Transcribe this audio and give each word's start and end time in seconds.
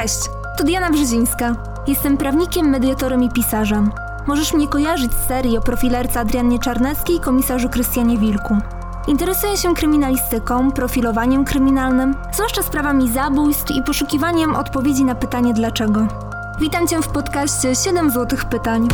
Cześć, 0.00 0.30
to 0.58 0.64
Diana 0.64 0.90
Brzezińska. 0.90 1.56
Jestem 1.86 2.16
prawnikiem, 2.16 2.70
mediatorem 2.70 3.22
i 3.22 3.28
pisarzem. 3.28 3.90
Możesz 4.26 4.54
mnie 4.54 4.68
kojarzyć 4.68 5.12
z 5.12 5.26
serii 5.28 5.58
o 5.58 5.60
profilerce 5.60 6.20
Adriannie 6.20 6.58
Czarneckiej 6.58 7.16
i 7.16 7.20
komisarzu 7.20 7.68
Krystianie 7.68 8.18
Wilku. 8.18 8.56
Interesuję 9.08 9.56
się 9.56 9.74
kryminalistyką, 9.74 10.72
profilowaniem 10.72 11.44
kryminalnym, 11.44 12.14
zwłaszcza 12.32 12.62
sprawami 12.62 13.10
zabójstw 13.10 13.70
i 13.70 13.82
poszukiwaniem 13.82 14.56
odpowiedzi 14.56 15.04
na 15.04 15.14
pytanie 15.14 15.54
dlaczego. 15.54 16.06
Witam 16.60 16.86
Cię 16.86 17.02
w 17.02 17.08
podcaście 17.08 17.74
7 17.74 18.10
złotych 18.10 18.44
pytań. 18.44 18.88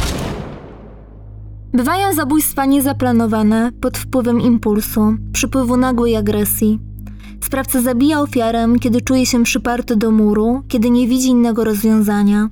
Bywają 1.72 2.14
zabójstwa 2.14 2.64
niezaplanowane 2.64 3.70
pod 3.80 3.98
wpływem 3.98 4.40
impulsu, 4.40 5.14
przypływu 5.32 5.76
nagłej 5.76 6.16
agresji. 6.16 6.95
Sprawca 7.46 7.82
zabija 7.82 8.20
ofiarę, 8.20 8.66
kiedy 8.80 9.00
czuje 9.00 9.26
się 9.26 9.44
przyparty 9.44 9.96
do 9.96 10.10
muru, 10.10 10.62
kiedy 10.68 10.90
nie 10.90 11.08
widzi 11.08 11.28
innego 11.28 11.64
rozwiązania. 11.64 12.48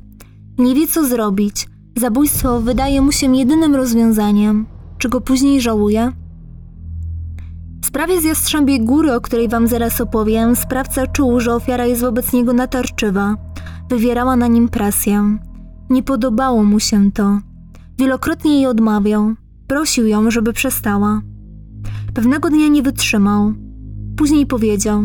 Nie 0.59 0.75
wie 0.75 0.87
co 0.87 1.05
zrobić. 1.05 1.69
Zabójstwo 1.97 2.61
wydaje 2.61 3.03
mu 3.03 3.13
się 3.13 3.37
jedynym 3.37 3.75
rozwiązaniem. 3.75 4.67
Czy 4.99 5.09
go 5.09 5.21
później 5.21 5.61
żałuje? 5.61 6.13
W 7.83 7.87
sprawie 7.87 8.21
z 8.21 8.25
Jastrzębiej 8.25 8.81
Góry, 8.81 9.13
o 9.13 9.21
której 9.21 9.49
wam 9.49 9.67
zaraz 9.67 10.01
opowiem, 10.01 10.57
sprawca 10.57 11.07
czuł, 11.07 11.41
że 11.41 11.55
ofiara 11.55 11.87
jest 11.87 12.01
wobec 12.01 12.33
niego 12.33 12.53
natarczywa. 12.53 13.37
Wywierała 13.91 14.37
na 14.37 14.47
nim 14.47 14.69
presję. 14.69 15.39
Nie 15.91 16.03
podobało 16.03 16.65
mu 16.65 16.81
się 16.81 17.13
to. 17.13 17.39
Wielokrotnie 17.99 18.55
jej 18.55 18.67
odmawiał. 18.67 19.35
Prosił 19.67 20.07
ją, 20.07 20.31
żeby 20.31 20.53
przestała. 20.53 21.21
Pewnego 22.15 22.51
dnia 22.51 22.69
nie 22.69 22.83
wytrzymał. 22.83 23.64
Później 24.17 24.47
powiedział: 24.47 25.03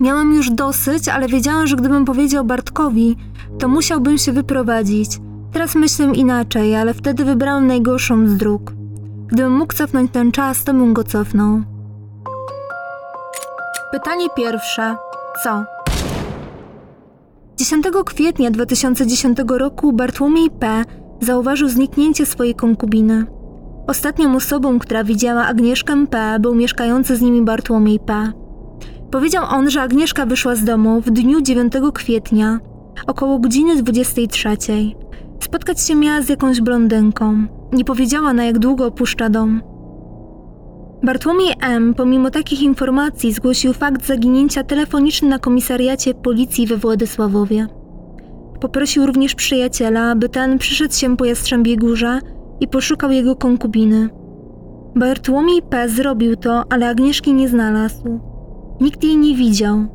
Miałem 0.00 0.34
już 0.34 0.50
dosyć, 0.50 1.08
ale 1.08 1.28
wiedziałem, 1.28 1.66
że 1.66 1.76
gdybym 1.76 2.04
powiedział 2.04 2.44
Bartkowi, 2.44 3.16
to 3.58 3.68
musiałbym 3.68 4.18
się 4.18 4.32
wyprowadzić. 4.32 5.20
Teraz 5.52 5.74
myślę 5.74 6.12
inaczej, 6.14 6.76
ale 6.76 6.94
wtedy 6.94 7.24
wybrałem 7.24 7.66
najgorszą 7.66 8.26
z 8.26 8.36
dróg. 8.36 8.72
Gdybym 9.26 9.52
mógł 9.52 9.74
cofnąć 9.74 10.10
ten 10.12 10.32
czas, 10.32 10.64
to 10.64 10.74
bym 10.74 10.92
go 10.92 11.04
cofnął. 11.04 11.62
Pytanie 13.92 14.26
pierwsze. 14.36 14.96
Co? 15.44 15.64
10 17.56 17.86
kwietnia 18.06 18.50
2010 18.50 19.38
roku 19.48 19.92
Bartłomiej 19.92 20.50
P. 20.50 20.84
zauważył 21.20 21.68
zniknięcie 21.68 22.26
swojej 22.26 22.54
konkubiny. 22.54 23.26
Ostatnią 23.86 24.36
osobą, 24.36 24.78
która 24.78 25.04
widziała 25.04 25.46
Agnieszkę 25.46 26.06
P. 26.06 26.36
był 26.40 26.54
mieszkający 26.54 27.16
z 27.16 27.20
nimi 27.20 27.42
Bartłomiej 27.42 28.00
P. 28.00 28.32
Powiedział 29.10 29.44
on, 29.50 29.70
że 29.70 29.82
Agnieszka 29.82 30.26
wyszła 30.26 30.54
z 30.54 30.64
domu 30.64 31.00
w 31.00 31.10
dniu 31.10 31.40
9 31.40 31.72
kwietnia, 31.94 32.58
około 33.06 33.38
godziny 33.38 33.82
23. 33.82 34.48
Spotkać 35.40 35.80
się 35.80 35.94
miała 35.94 36.22
z 36.22 36.28
jakąś 36.28 36.60
blondynką. 36.60 37.46
Nie 37.72 37.84
powiedziała 37.84 38.32
na 38.32 38.44
jak 38.44 38.58
długo 38.58 38.86
opuszcza 38.86 39.28
dom. 39.28 39.62
Bartłomiej 41.02 41.52
M., 41.60 41.94
pomimo 41.94 42.30
takich 42.30 42.62
informacji, 42.62 43.32
zgłosił 43.32 43.72
fakt 43.72 44.06
zaginięcia 44.06 44.64
telefoniczny 44.64 45.28
na 45.28 45.38
komisariacie 45.38 46.14
policji 46.14 46.66
we 46.66 46.76
Władysławowie. 46.76 47.66
Poprosił 48.60 49.06
również 49.06 49.34
przyjaciela, 49.34 50.10
aby 50.10 50.28
ten 50.28 50.58
przyszedł 50.58 50.94
się 50.94 51.16
po 51.16 51.24
Jastrzębiej 51.24 51.76
Górze 51.76 52.20
i 52.62 52.68
poszukał 52.68 53.10
jego 53.10 53.36
konkubiny. 53.36 54.08
Bartłomiej 54.96 55.62
P. 55.62 55.88
zrobił 55.88 56.36
to, 56.36 56.64
ale 56.72 56.88
Agnieszki 56.88 57.34
nie 57.34 57.48
znalazł. 57.48 58.20
Nikt 58.80 59.04
jej 59.04 59.16
nie 59.16 59.36
widział. 59.36 59.86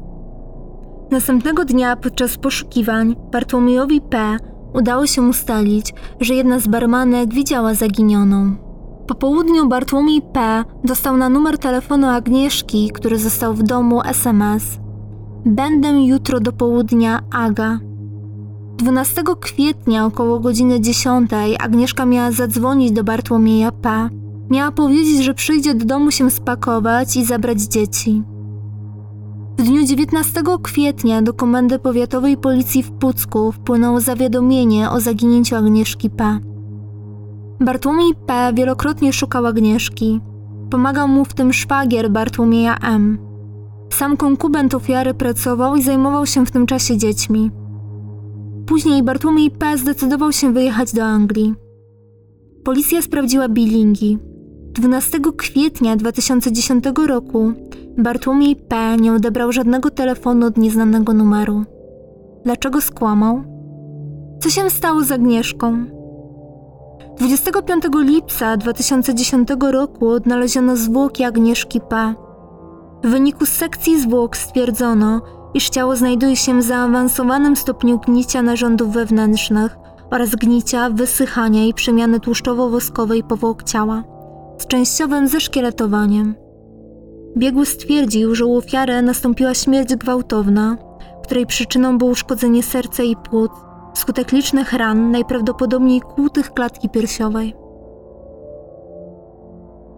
Następnego 1.11 1.65
dnia 1.65 1.95
podczas 1.95 2.37
poszukiwań 2.37 3.15
Bartłomiejowi 3.31 4.01
P. 4.01 4.37
udało 4.73 5.07
się 5.07 5.21
ustalić, 5.21 5.93
że 6.19 6.33
jedna 6.33 6.59
z 6.59 6.67
barmanek 6.67 7.33
widziała 7.33 7.73
zaginioną. 7.73 8.55
Po 9.07 9.15
południu 9.15 9.67
Bartłomiej 9.67 10.21
P. 10.33 10.63
dostał 10.83 11.17
na 11.17 11.29
numer 11.29 11.57
telefonu 11.57 12.07
Agnieszki, 12.07 12.89
który 12.93 13.19
został 13.19 13.53
w 13.53 13.63
domu 13.63 14.01
SMS. 14.01 14.79
Będę 15.45 16.05
jutro 16.05 16.39
do 16.39 16.51
południa 16.51 17.19
Aga. 17.31 17.79
12 18.77 19.23
kwietnia 19.39 20.05
około 20.05 20.39
godziny 20.39 20.81
10 20.81 21.31
Agnieszka 21.59 22.05
miała 22.05 22.31
zadzwonić 22.31 22.91
do 22.91 23.03
Bartłomieja 23.03 23.71
P. 23.71 24.09
Miała 24.49 24.71
powiedzieć, 24.71 25.23
że 25.23 25.33
przyjdzie 25.33 25.75
do 25.75 25.85
domu 25.85 26.11
się 26.11 26.31
spakować 26.31 27.15
i 27.15 27.25
zabrać 27.25 27.61
dzieci. 27.61 28.23
W 29.57 29.63
dniu 29.63 29.85
19 29.85 30.43
kwietnia 30.63 31.21
do 31.21 31.33
Komendy 31.33 31.79
Powiatowej 31.79 32.37
Policji 32.37 32.83
w 32.83 32.91
Pucku 32.91 33.51
wpłynęło 33.51 34.01
zawiadomienie 34.01 34.89
o 34.89 34.99
zaginięciu 34.99 35.55
Agnieszki 35.55 36.09
P. 36.09 36.39
Bartłomiej 37.59 38.13
P. 38.27 38.51
wielokrotnie 38.53 39.13
szukał 39.13 39.45
Agnieszki. 39.45 40.21
Pomagał 40.69 41.07
mu 41.07 41.25
w 41.25 41.33
tym 41.33 41.53
szwagier 41.53 42.11
Bartłomieja 42.11 42.77
M. 42.77 43.17
Sam 43.93 44.17
konkubent 44.17 44.75
ofiary 44.75 45.13
pracował 45.13 45.75
i 45.75 45.83
zajmował 45.83 46.25
się 46.25 46.45
w 46.45 46.51
tym 46.51 46.65
czasie 46.65 46.97
dziećmi. 46.97 47.51
Później 48.67 49.03
Bartłomiej 49.03 49.51
P. 49.51 49.77
zdecydował 49.77 50.31
się 50.31 50.53
wyjechać 50.53 50.93
do 50.93 51.03
Anglii. 51.03 51.55
Policja 52.63 53.01
sprawdziła 53.01 53.49
bilingi. 53.49 54.19
12 54.71 55.19
kwietnia 55.37 55.95
2010 55.95 56.83
roku 57.07 57.53
Bartłomiej 57.97 58.55
P. 58.55 58.97
nie 58.99 59.13
odebrał 59.13 59.51
żadnego 59.51 59.89
telefonu 59.89 60.45
od 60.45 60.57
nieznanego 60.57 61.13
numeru. 61.13 61.63
Dlaczego 62.43 62.81
skłamał? 62.81 63.43
Co 64.39 64.49
się 64.49 64.69
stało 64.69 65.03
z 65.03 65.11
Agnieszką? 65.11 65.85
25 67.17 67.83
lipca 67.95 68.57
2010 68.57 69.49
roku 69.71 70.09
odnaleziono 70.09 70.75
zwłoki 70.75 71.23
Agnieszki 71.23 71.81
P. 71.89 72.13
W 73.03 73.07
wyniku 73.07 73.45
sekcji 73.45 74.01
zwłok 74.01 74.37
stwierdzono, 74.37 75.21
iż 75.53 75.69
ciało 75.69 75.95
znajduje 75.95 76.35
się 76.35 76.59
w 76.59 76.63
zaawansowanym 76.63 77.55
stopniu 77.55 77.99
gnicia 77.99 78.41
narządów 78.41 78.93
wewnętrznych 78.93 79.77
oraz 80.11 80.35
gnicia, 80.35 80.89
wysychania 80.89 81.65
i 81.65 81.73
przemiany 81.73 82.19
tłuszczowo-woskowej 82.19 83.23
powłok 83.23 83.63
ciała 83.63 84.03
z 84.57 84.67
częściowym 84.67 85.27
zeszkieletowaniem. 85.27 86.35
Biegły 87.37 87.65
stwierdził, 87.65 88.35
że 88.35 88.45
u 88.45 88.57
ofiary 88.57 89.01
nastąpiła 89.01 89.53
śmierć 89.53 89.95
gwałtowna, 89.95 90.77
której 91.23 91.45
przyczyną 91.45 91.97
było 91.97 92.11
uszkodzenie 92.11 92.63
serca 92.63 93.03
i 93.03 93.15
płuc 93.15 93.51
wskutek 93.93 94.31
licznych 94.31 94.73
ran, 94.73 95.11
najprawdopodobniej 95.11 96.01
kłutych 96.01 96.53
klatki 96.53 96.89
piersiowej. 96.89 97.55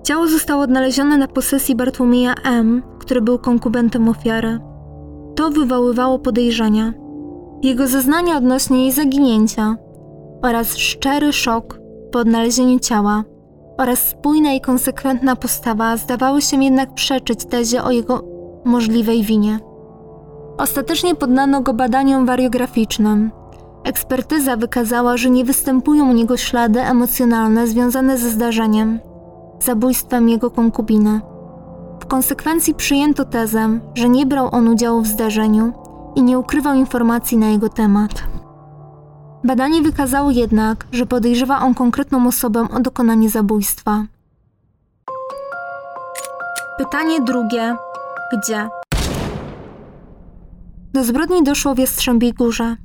Ciało 0.04 0.28
zostało 0.28 0.64
odnalezione 0.64 1.18
na 1.18 1.28
posesji 1.28 1.76
Bartłomieja 1.76 2.34
M., 2.44 2.84
który 3.00 3.22
był 3.22 3.40
konkubentem 3.40 4.10
ofiary. 4.10 4.60
To 5.40 5.50
wywoływało 5.50 6.20
podejrzenia. 6.20 6.94
Jego 7.64 7.88
zeznania 7.88 8.38
odnośnie 8.38 8.82
jej 8.82 8.92
zaginięcia 8.92 9.76
oraz 10.42 10.78
szczery 10.78 11.34
szok 11.34 11.80
po 12.12 12.20
odnalezieniu 12.20 12.80
ciała 12.80 13.24
oraz 13.78 14.00
spójna 14.00 14.54
i 14.54 14.62
konsekwentna 14.62 15.36
postawa 15.36 15.98
zdawały 15.98 16.42
się 16.42 16.64
jednak 16.64 16.94
przeczyć 16.94 17.46
tezie 17.46 17.84
o 17.84 17.92
jego 17.92 18.24
możliwej 18.66 19.24
winie. 19.24 19.60
Ostatecznie 20.58 21.16
poddano 21.16 21.62
go 21.62 21.74
badaniom 21.74 22.26
wariograficznym. 22.26 23.32
Ekspertyza 23.84 24.58
wykazała, 24.58 25.18
że 25.18 25.30
nie 25.30 25.46
występują 25.46 26.10
u 26.10 26.14
niego 26.14 26.38
ślady 26.38 26.82
emocjonalne 26.82 27.68
związane 27.68 28.18
ze 28.18 28.30
zdarzeniem, 28.30 29.00
zabójstwem 29.60 30.30
jego 30.30 30.52
konkubiny. 30.52 31.22
W 32.10 32.12
konsekwencji 32.12 32.76
przyjęto 32.76 33.26
tezę, 33.26 33.80
że 33.96 34.10
nie 34.10 34.26
brał 34.26 34.50
on 34.52 34.68
udziału 34.68 35.02
w 35.02 35.08
zdarzeniu 35.08 35.74
i 36.16 36.24
nie 36.24 36.40
ukrywał 36.40 36.76
informacji 36.76 37.38
na 37.38 37.50
jego 37.50 37.70
temat. 37.70 38.24
Badanie 39.44 39.82
wykazało 39.82 40.32
jednak, 40.32 40.88
że 40.92 41.06
podejrzewa 41.06 41.60
on 41.60 41.74
konkretną 41.74 42.28
osobę 42.28 42.68
o 42.76 42.80
dokonanie 42.80 43.30
zabójstwa. 43.30 44.06
Pytanie 46.78 47.22
drugie. 47.22 47.76
Gdzie? 48.34 48.70
Do 50.94 51.04
zbrodni 51.04 51.44
doszło 51.44 51.76
w 51.76 51.80
Jastrzębiej 51.80 52.34
Górze. 52.34 52.76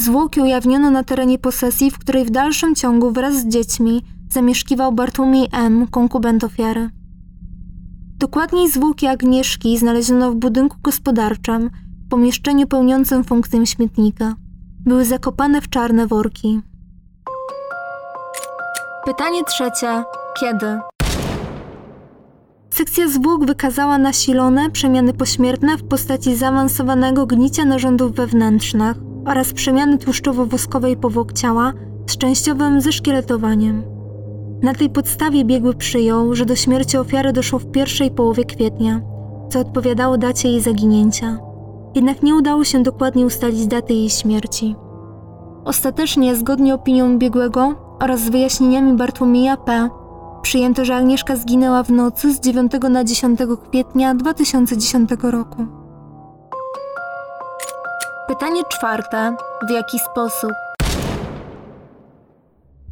Zwłoki 0.00 0.40
ujawniono 0.40 0.90
na 0.90 1.04
terenie 1.04 1.38
posesji, 1.38 1.90
w 1.90 1.98
której 1.98 2.24
w 2.24 2.30
dalszym 2.30 2.74
ciągu 2.74 3.10
wraz 3.10 3.34
z 3.34 3.48
dziećmi 3.48 4.02
zamieszkiwał 4.30 4.92
Bartłomiej 4.92 5.48
M., 5.52 5.86
konkubent 5.86 6.44
ofiary. 6.44 6.90
Dokładniej 8.18 8.70
zwłoki 8.70 9.06
Agnieszki 9.06 9.78
znaleziono 9.78 10.32
w 10.32 10.34
budynku 10.34 10.76
gospodarczym, 10.82 11.70
w 12.06 12.08
pomieszczeniu 12.08 12.66
pełniącym 12.66 13.24
funkcję 13.24 13.66
śmietnika. 13.66 14.34
Były 14.80 15.04
zakopane 15.04 15.60
w 15.60 15.68
czarne 15.68 16.06
worki. 16.06 16.60
Pytanie 19.06 19.44
trzecie. 19.44 20.02
Kiedy? 20.40 20.78
Sekcja 22.70 23.08
zwłok 23.08 23.46
wykazała 23.46 23.98
nasilone 23.98 24.70
przemiany 24.70 25.12
pośmiertne 25.12 25.76
w 25.76 25.88
postaci 25.88 26.34
zaawansowanego 26.36 27.26
gnicia 27.26 27.64
narządów 27.64 28.12
wewnętrznych 28.12 28.96
oraz 29.26 29.52
przemiany 29.52 29.98
tłuszczowo-woskowej 29.98 30.96
powłok 30.96 31.32
ciała 31.32 31.72
z 32.06 32.16
częściowym 32.16 32.80
zeszkieletowaniem. 32.80 33.93
Na 34.62 34.74
tej 34.74 34.90
podstawie 34.90 35.44
biegły 35.44 35.74
przyjął, 35.74 36.34
że 36.34 36.46
do 36.46 36.56
śmierci 36.56 36.98
ofiary 36.98 37.32
doszło 37.32 37.58
w 37.58 37.70
pierwszej 37.70 38.10
połowie 38.10 38.44
kwietnia, 38.44 39.00
co 39.50 39.60
odpowiadało 39.60 40.18
dacie 40.18 40.48
jej 40.48 40.60
zaginięcia. 40.60 41.38
Jednak 41.94 42.22
nie 42.22 42.34
udało 42.34 42.64
się 42.64 42.82
dokładnie 42.82 43.26
ustalić 43.26 43.66
daty 43.66 43.94
jej 43.94 44.10
śmierci. 44.10 44.76
Ostatecznie, 45.64 46.36
zgodnie 46.36 46.74
opinią 46.74 47.18
biegłego 47.18 47.74
oraz 48.00 48.20
z 48.20 48.30
wyjaśnieniami 48.30 48.92
Bartłomieja 48.92 49.56
P., 49.56 49.88
przyjęto, 50.42 50.84
że 50.84 50.96
Agnieszka 50.96 51.36
zginęła 51.36 51.82
w 51.82 51.90
nocy 51.90 52.34
z 52.34 52.40
9 52.40 52.72
na 52.90 53.04
10 53.04 53.40
kwietnia 53.68 54.14
2010 54.14 55.10
roku. 55.22 55.66
Pytanie 58.28 58.62
czwarte. 58.68 59.36
W 59.68 59.70
jaki 59.70 59.98
sposób? 59.98 60.50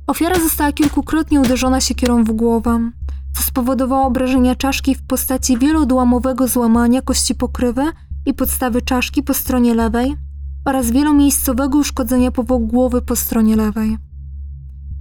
Ofiara 0.07 0.41
została 0.41 0.73
kilkukrotnie 0.73 1.41
uderzona 1.41 1.81
siekierą 1.81 2.25
w 2.25 2.33
głowę, 2.33 2.91
co 3.35 3.43
spowodowało 3.43 4.07
obrażenia 4.07 4.55
czaszki 4.55 4.95
w 4.95 5.03
postaci 5.03 5.59
wielodłamowego 5.59 6.49
złamania 6.49 7.03
kości 7.03 7.35
pokrywy 7.35 7.83
i 8.27 8.35
podstawy 8.35 8.83
czaszki 8.83 9.23
po 9.23 9.35
stronie 9.35 9.75
lewej 9.75 10.17
oraz 10.65 10.91
wielomiejscowego 10.91 11.79
uszkodzenia 11.79 12.31
powłok 12.31 12.63
głowy 12.63 13.03
po 13.03 13.17
stronie 13.17 13.57
lewej. 13.57 13.99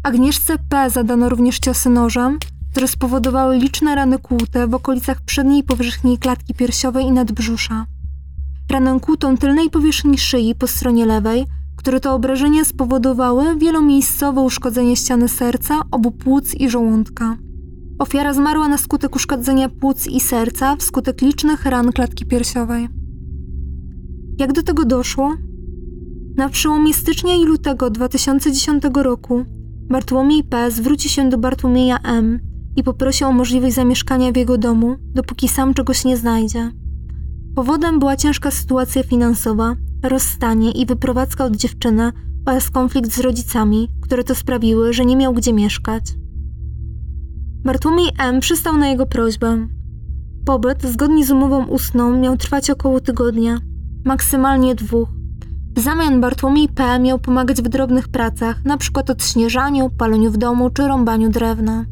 Agnieszce 0.04 0.58
P. 0.70 0.90
zadano 0.90 1.30
również 1.30 1.60
ciosy 1.60 1.90
nożem, 1.90 2.40
które 2.72 2.88
spowodowały 2.88 3.58
liczne 3.58 3.96
rany 3.96 4.20
kłute 4.20 4.68
w 4.68 4.74
okolicach 4.74 5.22
przedniej 5.22 5.64
powierzchni 5.64 6.18
klatki 6.18 6.54
piersiowej 6.54 7.06
i 7.06 7.12
nadbrzusza. 7.12 7.86
Ranę 8.70 9.00
kłutą 9.00 9.38
tylnej 9.38 9.70
powierzchni 9.70 10.18
szyi 10.18 10.56
po 10.56 10.68
stronie 10.68 11.06
lewej, 11.06 11.46
które 11.82 12.00
to 12.00 12.14
obrażenia 12.14 12.66
spowodowały 12.66 13.56
wielomiejscowe 13.58 14.42
uszkodzenie 14.42 14.96
ściany 14.96 15.28
serca, 15.28 15.82
obu 15.92 16.12
płuc 16.12 16.56
i 16.56 16.70
żołądka. 16.70 17.38
Ofiara 18.00 18.34
zmarła 18.34 18.68
na 18.68 18.78
skutek 18.78 19.16
uszkodzenia 19.16 19.70
płuc 19.70 20.08
i 20.08 20.20
serca 20.20 20.76
wskutek 20.76 21.22
licznych 21.22 21.66
ran 21.66 21.92
klatki 21.92 22.26
piersiowej. 22.26 22.88
Jak 24.40 24.54
do 24.54 24.64
tego 24.64 24.86
doszło? 24.86 25.36
Na 26.38 26.50
przełomie 26.50 26.94
stycznia 26.94 27.36
i 27.36 27.46
lutego 27.46 27.90
2010 27.90 28.84
roku 28.94 29.46
Bartłomiej 29.90 30.44
P. 30.44 30.72
zwróci 30.72 31.10
się 31.10 31.30
do 31.30 31.38
Bartłomieja 31.38 31.98
M. 32.04 32.40
i 32.76 32.84
poprosi 32.84 33.24
o 33.24 33.32
możliwość 33.32 33.76
zamieszkania 33.76 34.32
w 34.32 34.36
jego 34.36 34.58
domu, 34.58 34.96
dopóki 35.16 35.48
sam 35.48 35.74
czegoś 35.74 36.06
nie 36.06 36.18
znajdzie. 36.18 36.72
Powodem 37.56 38.00
była 38.00 38.16
ciężka 38.16 38.52
sytuacja 38.52 39.04
finansowa, 39.04 39.76
rozstanie 40.04 40.72
i 40.72 40.86
wyprowadzka 40.86 41.46
od 41.46 41.56
dziewczyny 41.56 42.12
oraz 42.46 42.70
konflikt 42.70 43.14
z 43.14 43.20
rodzicami, 43.20 43.90
które 44.02 44.24
to 44.24 44.36
sprawiły, 44.36 44.94
że 44.94 45.06
nie 45.06 45.16
miał 45.16 45.34
gdzie 45.34 45.54
mieszkać. 45.54 46.04
Bartłomiej 47.64 48.10
M. 48.20 48.40
przystał 48.40 48.78
na 48.78 48.88
jego 48.88 49.06
prośbę. 49.06 49.68
Pobyt, 50.46 50.84
zgodnie 50.84 51.26
z 51.26 51.32
umową 51.32 51.66
ustną, 51.66 52.20
miał 52.20 52.38
trwać 52.38 52.70
około 52.70 53.00
tygodnia, 53.00 53.58
maksymalnie 54.06 54.76
dwóch. 54.76 55.10
W 55.76 55.80
zamian 55.80 56.22
Bartłomiej 56.22 56.70
P. 56.70 57.00
miał 57.00 57.20
pomagać 57.20 57.62
w 57.62 57.70
drobnych 57.70 58.08
pracach, 58.08 58.62
np. 58.66 59.02
odśnieżaniu, 59.10 59.90
paleniu 59.90 60.32
w 60.32 60.38
domu 60.38 60.70
czy 60.70 60.88
rąbaniu 60.88 61.30
drewna. 61.30 61.86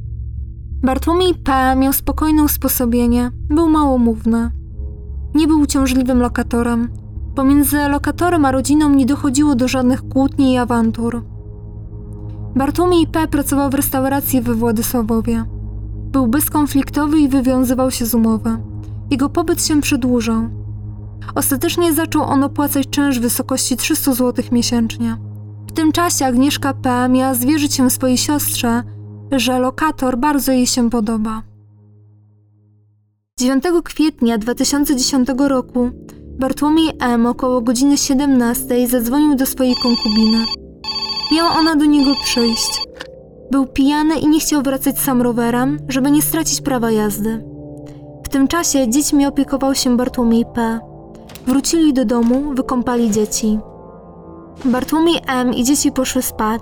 Bartłomiej 0.84 1.36
P. 1.36 1.76
miał 1.76 1.94
spokojne 1.94 2.44
usposobienie, 2.44 3.32
był 3.50 3.70
małomówny. 3.70 4.52
Nie 5.36 5.48
był 5.48 5.60
uciążliwym 5.60 6.20
lokatorem. 6.20 6.90
Pomiędzy 7.40 7.78
lokatorem 7.78 8.46
a 8.46 8.52
rodziną 8.52 8.90
nie 8.90 9.06
dochodziło 9.06 9.56
do 9.56 9.68
żadnych 9.68 10.10
kłótni 10.10 10.54
i 10.54 10.58
awantur. 10.58 11.24
Bartłomiej 12.56 13.08
P. 13.08 13.28
pracował 13.28 13.70
w 13.70 13.74
restauracji 13.74 14.42
we 14.42 14.54
Władysławowie. 14.54 15.46
Był 16.12 16.28
bezkonfliktowy 16.28 17.20
i 17.20 17.30
wywiązywał 17.30 17.92
się 17.92 18.06
z 18.06 18.14
umowy. 18.14 18.58
Jego 19.12 19.30
pobyt 19.30 19.66
się 19.66 19.82
przedłużał. 19.82 20.50
Ostatecznie 21.36 21.94
zaczął 21.94 22.22
on 22.22 22.44
opłacać 22.44 22.90
czynsz 22.90 23.20
w 23.20 23.22
wysokości 23.22 23.78
300 23.78 24.14
zł 24.14 24.46
miesięcznie. 24.52 25.18
W 25.68 25.72
tym 25.72 25.92
czasie 25.92 26.26
Agnieszka 26.26 26.74
P. 26.74 27.10
miała 27.10 27.34
zwierzyć 27.34 27.74
się 27.74 27.90
swojej 27.90 28.18
siostrze, 28.18 28.84
że 29.32 29.60
lokator 29.60 30.18
bardzo 30.18 30.52
jej 30.52 30.68
się 30.68 30.90
podoba. 30.90 31.44
9 33.40 33.64
kwietnia 33.84 34.38
2010 34.38 35.30
roku 35.38 35.92
Bartłomiej 36.40 36.92
M. 37.00 37.26
około 37.26 37.62
godziny 37.62 37.98
17 37.98 38.88
zadzwonił 38.88 39.36
do 39.36 39.46
swojej 39.46 39.76
konkubiny. 39.76 40.46
Miała 41.32 41.52
ona 41.60 41.76
do 41.76 41.86
niego 41.86 42.12
przyjść. 42.24 42.82
Był 43.52 43.68
pijany 43.68 44.20
i 44.20 44.28
nie 44.28 44.40
chciał 44.40 44.62
wracać 44.62 45.00
sam 45.00 45.22
rowerem, 45.22 45.80
żeby 45.88 46.12
nie 46.12 46.22
stracić 46.22 46.62
prawa 46.62 46.92
jazdy. 46.92 47.44
W 48.24 48.30
tym 48.30 48.48
czasie 48.48 48.90
dziećmi 48.90 49.26
opiekował 49.26 49.76
się 49.76 49.98
Bartłomiej 49.98 50.46
P. 50.54 50.80
Wrócili 51.48 51.94
do 51.94 52.06
domu, 52.06 52.54
wykąpali 52.56 53.12
dzieci. 53.12 53.60
Bartłomiej 54.66 55.20
M. 55.28 55.54
i 55.54 55.64
dzieci 55.64 55.92
poszły 55.92 56.22
spać. 56.22 56.62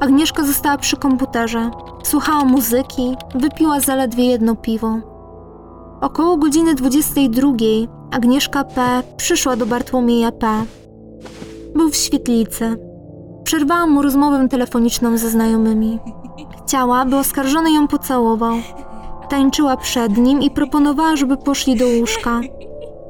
Agnieszka 0.00 0.44
została 0.44 0.78
przy 0.78 0.96
komputerze, 0.96 1.70
słuchała 2.02 2.44
muzyki, 2.44 3.16
wypiła 3.34 3.80
zaledwie 3.80 4.24
jedno 4.24 4.56
piwo. 4.56 5.11
Około 6.02 6.36
godziny 6.36 6.74
22 6.74 7.48
Agnieszka 8.10 8.64
P. 8.64 9.02
przyszła 9.16 9.56
do 9.56 9.66
Bartłomieja 9.66 10.32
P. 10.32 10.64
Był 11.74 11.90
w 11.90 11.96
świetlicy. 11.96 12.76
Przerwała 13.44 13.86
mu 13.86 14.02
rozmowę 14.02 14.48
telefoniczną 14.48 15.18
ze 15.18 15.30
znajomymi. 15.30 15.98
Chciała, 16.66 17.04
by 17.04 17.16
oskarżony 17.16 17.72
ją 17.72 17.88
pocałował. 17.88 18.54
Tańczyła 19.28 19.76
przed 19.76 20.16
nim 20.16 20.42
i 20.42 20.50
proponowała, 20.50 21.16
żeby 21.16 21.36
poszli 21.36 21.76
do 21.76 21.84
łóżka. 22.00 22.40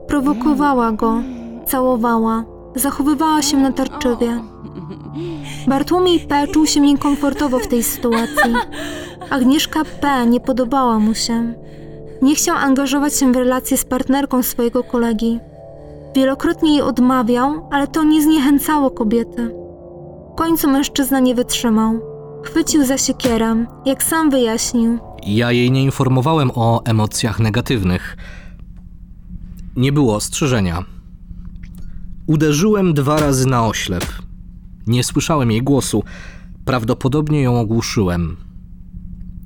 Prowokowała 0.06 0.92
go, 0.92 1.22
całowała, 1.66 2.44
zachowywała 2.76 3.42
się 3.42 3.56
natarczywie. 3.56 4.40
Bartłomiej 5.66 6.20
P. 6.20 6.46
czuł 6.46 6.66
się 6.66 6.80
niekomfortowo 6.80 7.58
w 7.58 7.66
tej 7.66 7.82
sytuacji. 7.82 8.54
Agnieszka 9.30 9.80
P. 10.00 10.26
nie 10.26 10.40
podobała 10.40 10.98
mu 10.98 11.14
się. 11.14 11.54
Nie 12.22 12.34
chciał 12.34 12.56
angażować 12.56 13.14
się 13.14 13.32
w 13.32 13.36
relacje 13.36 13.76
z 13.76 13.84
partnerką 13.84 14.42
swojego 14.42 14.84
kolegi. 14.84 15.38
Wielokrotnie 16.16 16.70
jej 16.70 16.82
odmawiał, 16.82 17.68
ale 17.72 17.86
to 17.86 18.04
nie 18.04 18.22
zniechęcało 18.22 18.90
kobiety. 18.90 19.48
W 20.32 20.34
końcu 20.36 20.70
mężczyzna 20.70 21.20
nie 21.20 21.34
wytrzymał. 21.34 22.00
Chwycił 22.44 22.84
za 22.84 22.98
siekierę, 22.98 23.66
jak 23.86 24.02
sam 24.02 24.30
wyjaśnił. 24.30 24.98
Ja 25.26 25.52
jej 25.52 25.70
nie 25.70 25.82
informowałem 25.82 26.50
o 26.54 26.82
emocjach 26.84 27.40
negatywnych. 27.40 28.16
Nie 29.76 29.92
było 29.92 30.14
ostrzeżenia. 30.14 30.84
Uderzyłem 32.26 32.94
dwa 32.94 33.20
razy 33.20 33.46
na 33.46 33.66
oślep. 33.66 34.04
Nie 34.86 35.04
słyszałem 35.04 35.50
jej 35.50 35.62
głosu. 35.62 36.04
Prawdopodobnie 36.64 37.42
ją 37.42 37.60
ogłuszyłem. 37.60 38.36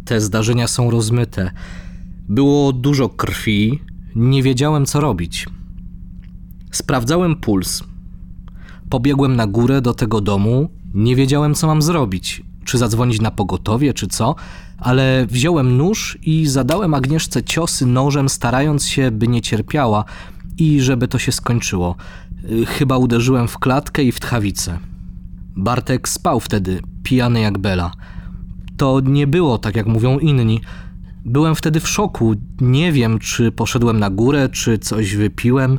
Te 0.05 0.21
zdarzenia 0.21 0.69
są 0.69 0.91
rozmyte. 0.91 1.51
Było 2.29 2.73
dużo 2.73 3.09
krwi, 3.09 3.81
nie 4.15 4.43
wiedziałem 4.43 4.87
co 4.87 5.01
robić. 5.01 5.47
Sprawdzałem 6.71 7.37
puls. 7.37 7.85
Pobiegłem 8.91 9.37
na 9.37 9.47
górę 9.47 9.81
do 9.81 9.95
tego 9.95 10.21
domu, 10.21 10.69
nie 10.95 11.17
wiedziałem 11.17 11.55
co 11.55 11.67
mam 11.67 11.83
zrobić. 11.83 12.43
Czy 12.65 12.79
zadzwonić 12.79 13.21
na 13.21 13.31
pogotowie, 13.31 13.95
czy 13.95 14.07
co, 14.07 14.35
ale 14.79 15.27
wziąłem 15.27 15.77
nóż 15.77 16.19
i 16.23 16.47
zadałem 16.47 16.95
Agnieszce 16.95 17.43
ciosy 17.43 17.87
nożem, 17.87 18.29
starając 18.29 18.87
się, 18.87 19.11
by 19.11 19.29
nie 19.29 19.43
cierpiała 19.43 20.05
i 20.59 20.81
żeby 20.81 21.09
to 21.09 21.19
się 21.19 21.33
skończyło. 21.33 21.97
Chyba 22.67 22.97
uderzyłem 22.97 23.49
w 23.49 23.59
klatkę 23.59 24.03
i 24.03 24.13
w 24.13 24.21
tchawicę. 24.21 24.79
Bartek 25.57 26.09
spał 26.09 26.41
wtedy, 26.41 26.81
pijany 27.03 27.41
jak 27.41 27.59
Bela. 27.59 27.93
To 28.77 29.01
nie 29.01 29.27
było 29.27 29.59
tak, 29.59 29.77
jak 29.77 29.87
mówią 29.87 30.19
inni. 30.19 30.61
Byłem 31.27 31.55
wtedy 31.55 31.81
w 31.81 31.89
szoku. 31.89 32.35
Nie 32.61 32.93
wiem, 32.93 33.19
czy 33.19 33.53
poszedłem 33.53 33.99
na 33.99 34.11
górę, 34.11 34.49
czy 34.49 34.79
coś 34.79 35.17
wypiłem. 35.17 35.79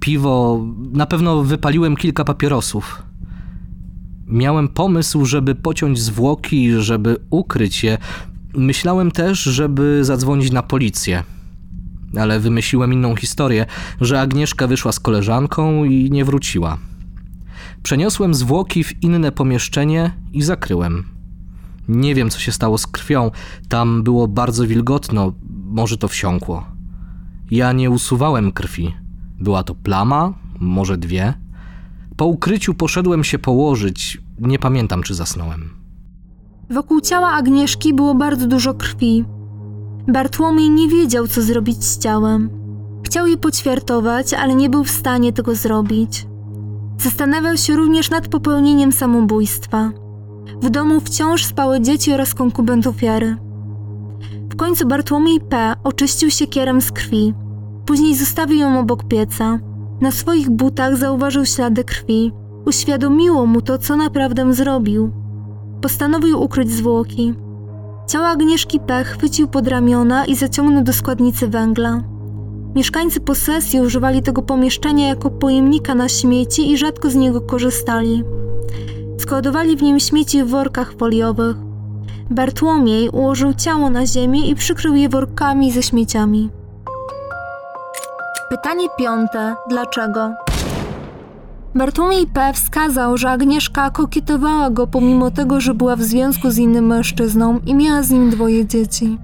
Piwo, 0.00 0.66
na 0.92 1.06
pewno 1.06 1.42
wypaliłem 1.42 1.96
kilka 1.96 2.24
papierosów. 2.24 3.02
Miałem 4.26 4.68
pomysł, 4.68 5.24
żeby 5.24 5.54
pociąć 5.54 6.00
zwłoki, 6.00 6.72
żeby 6.72 7.16
ukryć 7.30 7.84
je. 7.84 7.98
Myślałem 8.54 9.10
też, 9.10 9.42
żeby 9.42 10.04
zadzwonić 10.04 10.50
na 10.50 10.62
policję. 10.62 11.24
Ale 12.16 12.40
wymyśliłem 12.40 12.92
inną 12.92 13.16
historię, 13.16 13.66
że 14.00 14.20
Agnieszka 14.20 14.66
wyszła 14.66 14.92
z 14.92 15.00
koleżanką 15.00 15.84
i 15.84 16.10
nie 16.10 16.24
wróciła. 16.24 16.78
Przeniosłem 17.82 18.34
zwłoki 18.34 18.84
w 18.84 19.02
inne 19.02 19.32
pomieszczenie 19.32 20.10
i 20.32 20.42
zakryłem. 20.42 21.17
Nie 21.88 22.14
wiem, 22.14 22.30
co 22.30 22.38
się 22.38 22.52
stało 22.52 22.78
z 22.78 22.86
krwią. 22.86 23.30
Tam 23.68 24.02
było 24.02 24.28
bardzo 24.28 24.66
wilgotno. 24.66 25.32
może 25.64 25.98
to 25.98 26.08
wsiąkło. 26.08 26.66
Ja 27.50 27.72
nie 27.72 27.90
usuwałem 27.90 28.52
krwi. 28.52 28.94
Była 29.40 29.62
to 29.62 29.74
plama, 29.74 30.32
może 30.58 30.98
dwie. 30.98 31.34
Po 32.16 32.26
ukryciu 32.26 32.74
poszedłem 32.74 33.24
się 33.24 33.38
położyć. 33.38 34.18
Nie 34.40 34.58
pamiętam, 34.58 35.02
czy 35.02 35.14
zasnąłem. 35.14 35.70
Wokół 36.70 37.00
ciała 37.00 37.30
Agnieszki 37.32 37.94
było 37.94 38.14
bardzo 38.14 38.46
dużo 38.46 38.74
krwi. 38.74 39.24
Bartłomiej 40.08 40.70
nie 40.70 40.88
wiedział, 40.88 41.26
co 41.26 41.42
zrobić 41.42 41.84
z 41.84 41.98
ciałem. 41.98 42.50
Chciał 43.02 43.26
je 43.26 43.36
poćwiartować, 43.36 44.34
ale 44.34 44.54
nie 44.54 44.70
był 44.70 44.84
w 44.84 44.90
stanie 44.90 45.32
tego 45.32 45.54
zrobić. 45.54 46.26
Zastanawiał 46.98 47.56
się 47.56 47.76
również 47.76 48.10
nad 48.10 48.28
popełnieniem 48.28 48.92
samobójstwa. 48.92 49.90
W 50.62 50.70
domu 50.70 51.00
wciąż 51.00 51.44
spały 51.44 51.80
dzieci 51.80 52.12
oraz 52.12 52.34
konkubent 52.34 52.86
ofiary. 52.86 53.36
W 54.50 54.56
końcu 54.56 54.88
Bartłomiej 54.88 55.40
P. 55.40 55.74
oczyścił 55.84 56.30
siekierem 56.30 56.80
z 56.80 56.92
krwi. 56.92 57.34
Później 57.86 58.16
zostawił 58.16 58.58
ją 58.58 58.80
obok 58.80 59.04
pieca. 59.04 59.58
Na 60.00 60.10
swoich 60.10 60.50
butach 60.50 60.96
zauważył 60.96 61.46
ślady 61.46 61.84
krwi. 61.84 62.32
Uświadomiło 62.66 63.46
mu 63.46 63.62
to, 63.62 63.78
co 63.78 63.96
naprawdę 63.96 64.54
zrobił. 64.54 65.10
Postanowił 65.82 66.42
ukryć 66.42 66.70
zwłoki. 66.70 67.34
Ciało 68.06 68.26
Agnieszki 68.26 68.80
P. 68.80 69.04
chwycił 69.04 69.48
pod 69.48 69.68
ramiona 69.68 70.24
i 70.24 70.34
zaciągnął 70.34 70.84
do 70.84 70.92
składnicy 70.92 71.48
węgla. 71.48 72.02
Mieszkańcy 72.74 73.20
posesji 73.20 73.80
używali 73.80 74.22
tego 74.22 74.42
pomieszczenia 74.42 75.08
jako 75.08 75.30
pojemnika 75.30 75.94
na 75.94 76.08
śmieci 76.08 76.70
i 76.70 76.78
rzadko 76.78 77.10
z 77.10 77.14
niego 77.14 77.40
korzystali. 77.40 78.24
Składowali 79.28 79.76
w 79.76 79.82
nim 79.82 80.00
śmieci 80.00 80.44
w 80.44 80.48
workach 80.48 80.92
foliowych. 80.92 81.56
Bartłomiej 82.30 83.08
ułożył 83.08 83.54
ciało 83.54 83.90
na 83.90 84.06
ziemię 84.06 84.48
i 84.48 84.54
przykrył 84.54 84.94
je 84.94 85.08
workami 85.08 85.72
ze 85.72 85.82
śmieciami. 85.82 86.50
Pytanie 88.50 88.88
piąte. 88.98 89.56
Dlaczego? 89.70 90.30
Bartłomiej 91.74 92.26
P. 92.26 92.52
wskazał, 92.52 93.16
że 93.16 93.30
Agnieszka 93.30 93.90
kokietowała 93.90 94.70
go 94.70 94.86
pomimo 94.86 95.30
tego, 95.30 95.60
że 95.60 95.74
była 95.74 95.96
w 95.96 96.02
związku 96.02 96.50
z 96.50 96.58
innym 96.58 96.86
mężczyzną 96.86 97.60
i 97.66 97.74
miała 97.74 98.02
z 98.02 98.10
nim 98.10 98.30
dwoje 98.30 98.66
dzieci. 98.66 99.18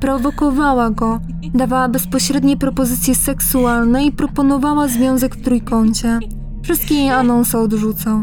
Prowokowała 0.00 0.90
go, 0.90 1.20
dawała 1.54 1.88
bezpośrednie 1.88 2.56
propozycje 2.56 3.14
seksualne 3.14 4.04
i 4.04 4.12
proponowała 4.12 4.88
związek 4.88 5.36
w 5.36 5.42
trójkącie. 5.42 6.18
Wszystkie 6.62 6.94
jej 6.94 7.10
anonsy 7.10 7.58
odrzucał. 7.58 8.20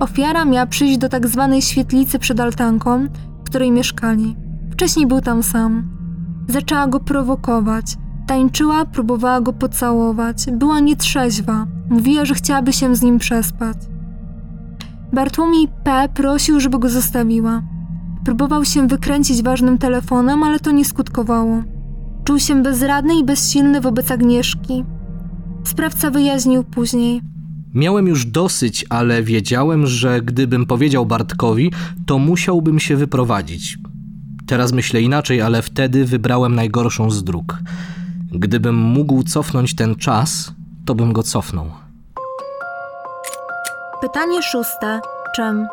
Ofiara 0.00 0.44
miała 0.44 0.66
przyjść 0.66 0.98
do 0.98 1.08
tak 1.08 1.28
zwanej 1.28 1.62
świetlicy 1.62 2.18
przed 2.18 2.40
altanką, 2.40 3.08
w 3.40 3.44
której 3.44 3.70
mieszkali. 3.70 4.36
Wcześniej 4.70 5.06
był 5.06 5.20
tam 5.20 5.42
sam. 5.42 5.88
Zaczęła 6.48 6.86
go 6.86 7.00
prowokować. 7.00 7.96
Tańczyła, 8.26 8.84
próbowała 8.84 9.40
go 9.40 9.52
pocałować. 9.52 10.46
Była 10.52 10.80
nietrzeźwa. 10.80 11.66
Mówiła, 11.90 12.24
że 12.24 12.34
chciałaby 12.34 12.72
się 12.72 12.96
z 12.96 13.02
nim 13.02 13.18
przespać. 13.18 13.76
Bartłomiej 15.12 15.68
P. 15.84 16.08
prosił, 16.14 16.60
żeby 16.60 16.78
go 16.78 16.88
zostawiła. 16.88 17.62
Próbował 18.24 18.64
się 18.64 18.88
wykręcić 18.88 19.42
ważnym 19.42 19.78
telefonem, 19.78 20.42
ale 20.42 20.60
to 20.60 20.70
nie 20.70 20.84
skutkowało. 20.84 21.62
Czuł 22.24 22.38
się 22.38 22.62
bezradny 22.62 23.18
i 23.18 23.24
bezsilny 23.24 23.80
wobec 23.80 24.10
Agnieszki. 24.10 24.84
Sprawca 25.64 26.10
wyjaśnił 26.10 26.64
później. 26.64 27.33
Miałem 27.74 28.06
już 28.06 28.26
dosyć, 28.26 28.84
ale 28.88 29.22
wiedziałem, 29.22 29.86
że 29.86 30.22
gdybym 30.22 30.66
powiedział 30.66 31.06
Bartkowi, 31.06 31.72
to 32.06 32.18
musiałbym 32.18 32.80
się 32.80 32.96
wyprowadzić. 32.96 33.78
Teraz 34.46 34.72
myślę 34.72 35.00
inaczej, 35.00 35.40
ale 35.40 35.62
wtedy 35.62 36.04
wybrałem 36.04 36.54
najgorszą 36.54 37.10
z 37.10 37.24
dróg. 37.24 37.58
Gdybym 38.32 38.74
mógł 38.74 39.22
cofnąć 39.22 39.74
ten 39.74 39.94
czas, 39.94 40.54
to 40.86 40.94
bym 40.94 41.12
go 41.12 41.22
cofnął. 41.22 41.70
Pytanie 44.00 44.42
szóste. 44.42 45.00
Czym? 45.36 45.66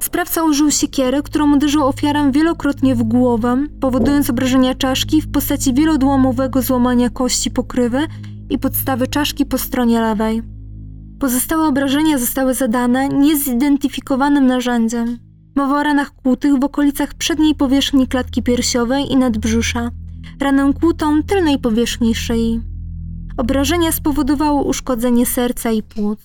Sprawca 0.00 0.44
użył 0.44 0.70
siekiery, 0.70 1.22
którą 1.22 1.56
uderzył 1.56 1.86
ofiarę 1.86 2.30
wielokrotnie 2.32 2.94
w 2.94 3.02
głowę, 3.02 3.66
powodując 3.80 4.30
obrażenia 4.30 4.74
czaszki 4.74 5.22
w 5.22 5.30
postaci 5.30 5.74
wielodłomowego 5.74 6.62
złamania 6.62 7.10
kości 7.10 7.50
pokrywy 7.50 8.06
i 8.50 8.58
podstawy 8.58 9.06
czaszki 9.06 9.46
po 9.46 9.58
stronie 9.58 10.00
lewej. 10.00 10.51
Pozostałe 11.22 11.66
obrażenia 11.66 12.18
zostały 12.18 12.54
zadane 12.54 13.08
niezidentyfikowanym 13.08 14.46
narzędziem. 14.46 15.18
Mowa 15.56 15.80
o 15.80 15.82
ranach 15.82 16.10
kłutych 16.10 16.58
w 16.58 16.64
okolicach 16.64 17.14
przedniej 17.14 17.54
powierzchni 17.54 18.08
klatki 18.08 18.42
piersiowej 18.42 19.12
i 19.12 19.16
nadbrzusza, 19.16 19.90
ranę 20.40 20.72
kłutą 20.80 21.22
tylnej 21.22 21.58
powierzchni 21.58 22.14
szyi. 22.14 22.60
Obrażenia 23.36 23.92
spowodowały 23.92 24.62
uszkodzenie 24.62 25.26
serca 25.26 25.70
i 25.70 25.82
płuc. 25.82 26.18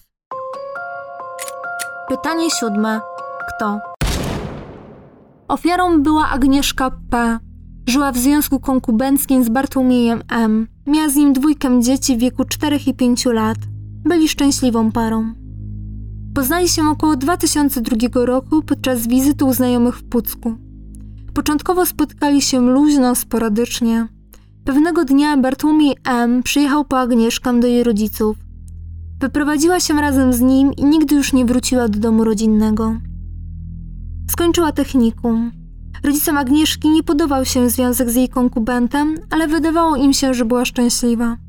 Pytanie 2.10 2.50
siódme. 2.60 3.02
Kto? 3.50 3.80
Ofiarą 5.48 6.04
była 6.04 6.30
Agnieszka 6.30 6.92
P. 7.12 7.40
Żyła 7.88 8.12
w 8.12 8.18
związku 8.18 8.60
konkubenckim 8.60 9.44
z 9.44 9.50
Bartłomiejem 9.50 10.22
M. 10.32 10.68
Miała 10.88 11.10
z 11.10 11.16
nim 11.16 11.34
dwójkę 11.34 11.82
dzieci 11.82 12.18
w 12.18 12.20
wieku 12.20 12.46
4 12.46 12.80
i 12.88 12.94
5 12.94 13.26
lat. 13.26 13.58
Byli 14.08 14.28
szczęśliwą 14.28 14.92
parą. 14.92 15.34
Poznali 16.36 16.70
się 16.70 16.90
około 16.90 17.16
2002 17.16 18.26
roku 18.26 18.62
podczas 18.62 19.08
wizyty 19.08 19.46
u 19.46 19.54
znajomych 19.54 19.98
w 19.98 20.04
Pucku. 20.04 20.56
Początkowo 21.34 21.86
spotkali 21.86 22.42
się 22.42 22.62
luźno, 22.62 23.16
sporadycznie. 23.16 24.08
Pewnego 24.66 25.06
dnia 25.06 25.38
Bartłomiej 25.38 25.96
M. 26.06 26.44
przyjechał 26.44 26.86
po 26.86 27.00
Agnieszkę 27.00 27.60
do 27.60 27.68
jej 27.68 27.84
rodziców. 27.84 28.38
Wyprowadziła 29.20 29.80
się 29.80 29.94
razem 29.94 30.34
z 30.34 30.42
nim 30.42 30.74
i 30.74 30.86
nigdy 30.86 31.16
już 31.16 31.34
nie 31.34 31.46
wróciła 31.46 31.88
do 31.88 32.00
domu 32.00 32.24
rodzinnego. 32.24 32.96
Skończyła 34.32 34.72
technikum. 34.72 35.52
Rodzicom 36.04 36.38
Agnieszki 36.38 36.90
nie 36.90 37.04
podobał 37.04 37.46
się 37.46 37.70
związek 37.70 38.10
z 38.10 38.16
jej 38.16 38.30
konkubentem, 38.30 39.16
ale 39.30 39.48
wydawało 39.48 39.96
im 39.96 40.14
się, 40.14 40.34
że 40.34 40.46
była 40.46 40.66
szczęśliwa. 40.66 41.47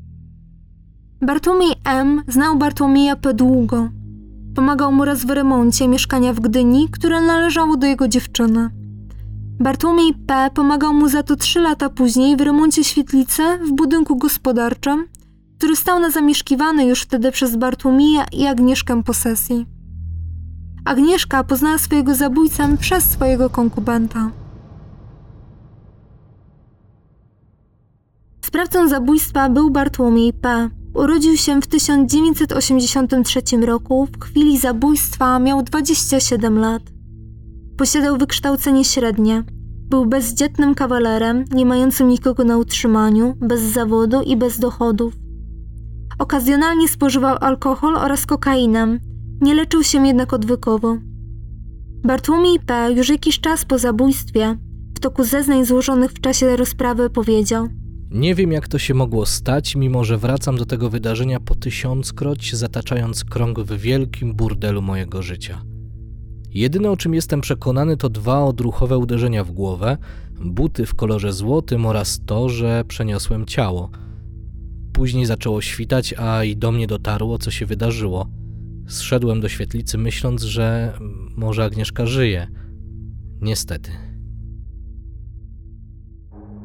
Bartłomiej 1.21 1.73
M. 1.85 2.23
znał 2.27 2.57
Bartłomieja 2.57 3.15
P. 3.15 3.33
długo. 3.33 3.89
Pomagał 4.55 4.91
mu 4.91 5.05
raz 5.05 5.25
w 5.25 5.29
remoncie 5.29 5.87
mieszkania 5.87 6.33
w 6.33 6.39
Gdyni, 6.39 6.89
które 6.89 7.21
należało 7.21 7.77
do 7.77 7.87
jego 7.87 8.07
dziewczyny. 8.07 8.69
Bartłomiej 9.59 10.13
P. 10.27 10.49
pomagał 10.53 10.93
mu 10.93 11.09
za 11.09 11.23
to 11.23 11.35
trzy 11.35 11.59
lata 11.59 11.89
później 11.89 12.37
w 12.37 12.41
remoncie 12.41 12.83
świetlicy 12.83 13.43
w 13.67 13.71
budynku 13.71 14.17
gospodarczym, 14.17 15.07
który 15.57 15.75
stał 15.75 15.99
na 15.99 16.09
zamieszkiwanej 16.09 16.87
już 16.87 17.01
wtedy 17.01 17.31
przez 17.31 17.55
Bartłomieja 17.55 18.25
i 18.31 18.45
Agnieszkę 18.45 19.03
posesji. 19.03 19.65
Agnieszka 20.85 21.43
poznała 21.43 21.77
swojego 21.77 22.15
zabójcę 22.15 22.77
przez 22.77 23.03
swojego 23.03 23.49
konkubenta. 23.49 24.31
Sprawcą 28.41 28.87
zabójstwa 28.87 29.49
był 29.49 29.69
Bartłomiej 29.69 30.33
P. 30.33 30.69
Urodził 30.93 31.37
się 31.37 31.61
w 31.61 31.67
1983 31.67 33.41
roku, 33.61 34.07
w 34.11 34.23
chwili 34.23 34.57
zabójstwa 34.57 35.39
miał 35.39 35.63
27 35.63 36.59
lat. 36.59 36.81
Posiadał 37.77 38.17
wykształcenie 38.17 38.85
średnie. 38.85 39.43
Był 39.89 40.05
bezdzietnym 40.05 40.75
kawalerem, 40.75 41.45
nie 41.51 41.65
mającym 41.65 42.07
nikogo 42.07 42.43
na 42.43 42.57
utrzymaniu, 42.57 43.35
bez 43.41 43.61
zawodu 43.61 44.21
i 44.21 44.37
bez 44.37 44.59
dochodów. 44.59 45.13
Okazjonalnie 46.19 46.87
spożywał 46.87 47.37
alkohol 47.41 47.97
oraz 47.97 48.25
kokainę, 48.25 48.99
nie 49.41 49.53
leczył 49.53 49.83
się 49.83 50.07
jednak 50.07 50.33
odwykowo. 50.33 50.97
Bartłomiej 52.03 52.59
P. 52.59 52.91
już 52.91 53.09
jakiś 53.09 53.39
czas 53.39 53.65
po 53.65 53.77
zabójstwie, 53.77 54.57
w 54.95 54.99
toku 54.99 55.23
zeznań 55.23 55.65
złożonych 55.65 56.11
w 56.11 56.21
czasie 56.21 56.55
rozprawy, 56.55 57.09
powiedział– 57.09 57.67
nie 58.11 58.35
wiem, 58.35 58.51
jak 58.51 58.67
to 58.67 58.79
się 58.79 58.93
mogło 58.93 59.25
stać, 59.25 59.75
mimo 59.75 60.03
że 60.03 60.17
wracam 60.17 60.57
do 60.57 60.65
tego 60.65 60.89
wydarzenia 60.89 61.39
po 61.39 61.55
tysiąckroć, 61.55 62.55
zataczając 62.55 63.23
krąg 63.23 63.59
w 63.59 63.77
wielkim 63.77 64.33
burdelu 64.33 64.81
mojego 64.81 65.21
życia. 65.21 65.61
Jedyne 66.49 66.91
o 66.91 66.97
czym 66.97 67.13
jestem 67.13 67.41
przekonany 67.41 67.97
to 67.97 68.09
dwa 68.09 68.43
odruchowe 68.45 68.97
uderzenia 68.97 69.43
w 69.43 69.51
głowę, 69.51 69.97
buty 70.45 70.85
w 70.85 70.95
kolorze 70.95 71.33
złotym 71.33 71.85
oraz 71.85 72.19
to, 72.25 72.49
że 72.49 72.83
przeniosłem 72.87 73.45
ciało. 73.45 73.89
Później 74.93 75.25
zaczęło 75.25 75.61
świtać, 75.61 76.13
a 76.17 76.43
i 76.43 76.57
do 76.57 76.71
mnie 76.71 76.87
dotarło, 76.87 77.37
co 77.37 77.51
się 77.51 77.65
wydarzyło. 77.65 78.29
Zszedłem 78.87 79.41
do 79.41 79.49
świetlicy, 79.49 79.97
myśląc, 79.97 80.43
że 80.43 80.93
może 81.35 81.63
Agnieszka 81.63 82.05
żyje. 82.05 82.47
Niestety. 83.41 84.08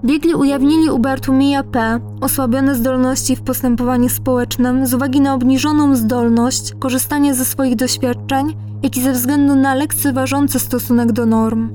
Biegli 0.05 0.35
ujawnili 0.35 0.91
u 0.91 0.99
Bartłomieja 0.99 1.63
P. 1.63 2.01
osłabione 2.21 2.75
zdolności 2.75 3.37
w 3.37 3.43
postępowaniu 3.43 4.09
społecznym 4.09 4.87
z 4.87 4.95
uwagi 4.95 5.21
na 5.21 5.35
obniżoną 5.35 5.97
zdolność 5.97 6.73
korzystania 6.79 7.35
ze 7.35 7.45
swoich 7.45 7.77
doświadczeń, 7.77 8.57
jak 8.83 8.97
i 8.97 9.03
ze 9.03 9.13
względu 9.13 9.57
na 9.57 9.75
lekceważący 9.75 10.59
stosunek 10.59 11.13
do 11.13 11.27
norm. 11.27 11.71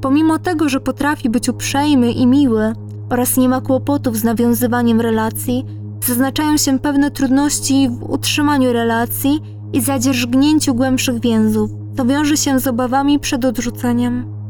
Pomimo 0.00 0.38
tego, 0.38 0.68
że 0.68 0.80
potrafi 0.80 1.30
być 1.30 1.48
uprzejmy 1.48 2.12
i 2.12 2.26
miły 2.26 2.72
oraz 3.10 3.36
nie 3.36 3.48
ma 3.48 3.60
kłopotów 3.60 4.16
z 4.16 4.24
nawiązywaniem 4.24 5.00
relacji, 5.00 5.66
zaznaczają 6.06 6.56
się 6.56 6.78
pewne 6.78 7.10
trudności 7.10 7.88
w 7.88 8.10
utrzymaniu 8.10 8.72
relacji 8.72 9.40
i 9.72 9.80
zadzierżgnięciu 9.80 10.74
głębszych 10.74 11.20
więzów. 11.20 11.70
To 11.96 12.04
wiąże 12.04 12.36
się 12.36 12.60
z 12.60 12.66
obawami 12.66 13.18
przed 13.18 13.44
odrzuceniem. 13.44 14.41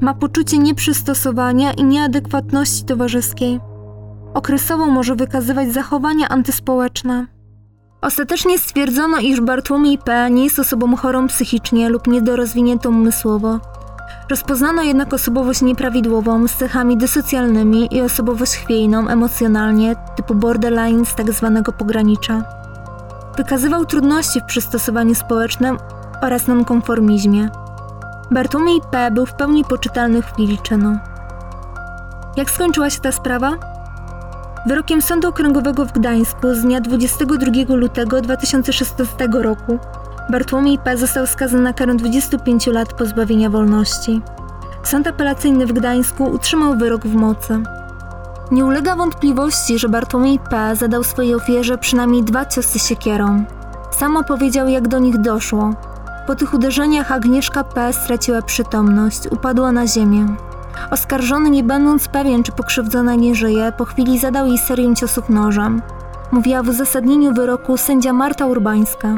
Ma 0.00 0.14
poczucie 0.14 0.58
nieprzystosowania 0.58 1.72
i 1.72 1.84
nieadekwatności 1.84 2.84
towarzyskiej. 2.84 3.60
Okresowo 4.34 4.86
może 4.86 5.16
wykazywać 5.16 5.72
zachowania 5.72 6.28
antyspołeczne. 6.28 7.26
Ostatecznie 8.00 8.58
stwierdzono, 8.58 9.18
iż 9.18 9.40
Bartłomiej 9.40 9.98
P. 9.98 10.30
nie 10.30 10.44
jest 10.44 10.58
osobą 10.58 10.96
chorą 10.96 11.26
psychicznie 11.26 11.88
lub 11.88 12.06
niedorozwiniętą 12.06 12.88
umysłowo. 12.88 13.60
Rozpoznano 14.30 14.82
jednak 14.82 15.14
osobowość 15.14 15.62
nieprawidłową 15.62 16.48
z 16.48 16.54
cechami 16.54 16.96
dysocjalnymi 16.96 17.88
i 17.96 18.00
osobowość 18.00 18.52
chwiejną 18.52 19.08
emocjonalnie 19.08 19.96
typu 20.16 20.34
borderline 20.34 21.04
z. 21.04 21.14
Tak 21.14 21.78
pogranicza. 21.78 22.42
Wykazywał 23.36 23.86
trudności 23.86 24.40
w 24.40 24.44
przystosowaniu 24.44 25.14
społecznym 25.14 25.76
oraz 26.22 26.46
nonkonformizmie. 26.46 27.50
Bartłomiej 28.30 28.80
P. 28.90 29.10
był 29.10 29.26
w 29.26 29.34
pełni 29.34 29.64
poczytalny 29.64 30.22
w 30.22 30.32
chwili 30.32 30.58
czynu. 30.58 30.98
Jak 32.36 32.50
skończyła 32.50 32.90
się 32.90 33.00
ta 33.00 33.12
sprawa? 33.12 33.52
Wyrokiem 34.66 35.02
Sądu 35.02 35.28
Okręgowego 35.28 35.86
w 35.86 35.92
Gdańsku 35.92 36.54
z 36.54 36.62
dnia 36.62 36.80
22 36.80 37.74
lutego 37.74 38.20
2016 38.20 39.28
roku 39.32 39.78
Bartłomiej 40.30 40.78
P. 40.78 40.96
został 40.96 41.26
skazany 41.26 41.62
na 41.62 41.72
karę 41.72 41.94
25 41.94 42.66
lat 42.66 42.92
pozbawienia 42.92 43.50
wolności. 43.50 44.22
Sąd 44.82 45.06
apelacyjny 45.06 45.66
w 45.66 45.72
Gdańsku 45.72 46.24
utrzymał 46.24 46.78
wyrok 46.78 47.06
w 47.06 47.14
mocy. 47.14 47.62
Nie 48.50 48.64
ulega 48.64 48.96
wątpliwości, 48.96 49.78
że 49.78 49.88
Bartłomiej 49.88 50.38
P. 50.50 50.76
zadał 50.76 51.04
swojej 51.04 51.34
ofierze 51.34 51.78
przynajmniej 51.78 52.22
dwa 52.24 52.46
ciosy 52.46 52.78
siekierą. 52.78 53.44
Sam 53.90 54.16
opowiedział, 54.16 54.68
jak 54.68 54.88
do 54.88 54.98
nich 54.98 55.18
doszło. 55.18 55.74
Po 56.28 56.34
tych 56.34 56.54
uderzeniach 56.54 57.12
Agnieszka 57.12 57.64
P. 57.64 57.92
straciła 57.92 58.42
przytomność, 58.42 59.18
upadła 59.30 59.72
na 59.72 59.86
ziemię. 59.86 60.26
Oskarżony, 60.90 61.50
nie 61.50 61.64
będąc 61.64 62.08
pewien, 62.08 62.42
czy 62.42 62.52
pokrzywdzona 62.52 63.14
nie 63.14 63.34
żyje, 63.34 63.72
po 63.78 63.84
chwili 63.84 64.18
zadał 64.18 64.46
jej 64.46 64.58
serię 64.58 64.94
ciosów 64.94 65.28
nożem. 65.28 65.82
Mówiła 66.32 66.62
w 66.62 66.68
uzasadnieniu 66.68 67.34
wyroku 67.34 67.76
sędzia 67.76 68.12
Marta 68.12 68.46
Urbańska. 68.46 69.16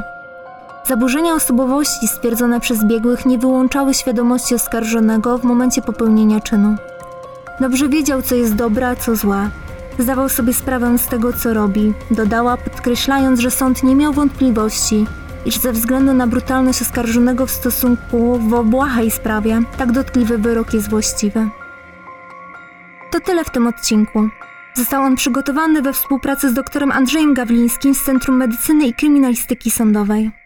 Zaburzenia 0.88 1.34
osobowości 1.34 2.08
stwierdzone 2.08 2.60
przez 2.60 2.84
biegłych 2.84 3.26
nie 3.26 3.38
wyłączały 3.38 3.94
świadomości 3.94 4.54
oskarżonego 4.54 5.38
w 5.38 5.44
momencie 5.44 5.82
popełnienia 5.82 6.40
czynu. 6.40 6.76
Dobrze 7.60 7.88
wiedział, 7.88 8.22
co 8.22 8.34
jest 8.34 8.54
dobre, 8.54 8.88
a 8.88 8.96
co 8.96 9.16
złe. 9.16 9.50
Zdawał 9.98 10.28
sobie 10.28 10.54
sprawę 10.54 10.98
z 10.98 11.06
tego, 11.06 11.32
co 11.32 11.54
robi, 11.54 11.94
dodała, 12.10 12.56
podkreślając, 12.56 13.40
że 13.40 13.50
sąd 13.50 13.82
nie 13.82 13.96
miał 13.96 14.12
wątpliwości, 14.12 15.06
iż 15.46 15.56
ze 15.56 15.72
względu 15.72 16.14
na 16.14 16.26
brutalność 16.26 16.82
oskarżonego 16.82 17.46
w 17.46 17.50
stosunku 17.50 18.38
w 18.38 18.54
obłahej 18.54 19.10
sprawie, 19.10 19.62
tak 19.78 19.92
dotkliwy 19.92 20.38
wyrok 20.38 20.74
jest 20.74 20.90
właściwy. 20.90 21.48
To 23.10 23.20
tyle 23.20 23.44
w 23.44 23.50
tym 23.50 23.66
odcinku. 23.66 24.28
Został 24.74 25.02
on 25.02 25.16
przygotowany 25.16 25.82
we 25.82 25.92
współpracy 25.92 26.50
z 26.50 26.54
doktorem 26.54 26.92
Andrzejem 26.92 27.34
Gawlińskim 27.34 27.94
z 27.94 28.02
Centrum 28.02 28.36
Medycyny 28.36 28.86
i 28.86 28.94
Kryminalistyki 28.94 29.70
Sądowej. 29.70 30.39